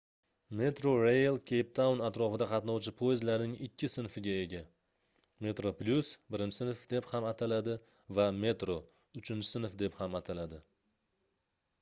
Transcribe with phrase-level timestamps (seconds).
[0.59, 4.61] metrorail keyptaun atrofida qatnovchi poyezdlarning ikki sinfiga ega:
[5.47, 7.77] metroplus birinchi sinf deb ham ataladi
[8.21, 8.79] va metro
[9.23, 10.63] uchinchi sinf deb ham ataladi